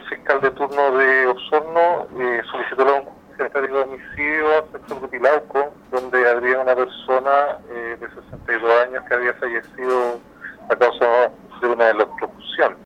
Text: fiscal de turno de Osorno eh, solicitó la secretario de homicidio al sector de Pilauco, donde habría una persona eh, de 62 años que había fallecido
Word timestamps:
fiscal 0.00 0.40
de 0.40 0.50
turno 0.50 0.96
de 0.96 1.26
Osorno 1.26 2.06
eh, 2.18 2.42
solicitó 2.50 2.84
la 2.84 3.02
secretario 3.32 3.74
de 3.74 3.82
homicidio 3.82 4.58
al 4.58 4.72
sector 4.72 5.00
de 5.00 5.08
Pilauco, 5.08 5.72
donde 5.90 6.28
habría 6.28 6.60
una 6.60 6.74
persona 6.74 7.58
eh, 7.70 7.96
de 7.98 8.08
62 8.08 8.86
años 8.86 9.04
que 9.08 9.14
había 9.14 9.34
fallecido 9.34 10.20